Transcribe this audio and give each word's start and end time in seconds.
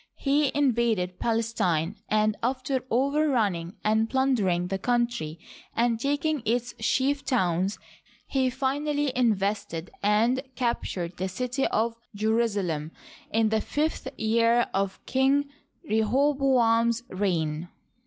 He 0.17 0.51
invaded 0.55 1.19
Palestine, 1.19 1.95
and, 2.09 2.35
after 2.41 2.83
overrunning 2.89 3.75
and 3.83 4.09
plundering 4.09 4.65
the 4.69 4.79
country 4.79 5.37
and 5.75 5.99
taking 5.99 6.41
its 6.43 6.73
chief 6.79 7.23
towns, 7.23 7.77
he 8.25 8.49
finally 8.49 9.15
invested 9.15 9.91
and 10.01 10.41
captured 10.55 11.17
the 11.17 11.29
city 11.29 11.67
of 11.67 11.97
Jerusalem 12.15 12.91
in 13.31 13.49
the 13.49 13.61
fifth 13.61 14.07
year 14.17 14.65
of 14.73 14.99
King 15.05 15.47
Rehoboam's 15.87 17.03
reign. 17.09 17.69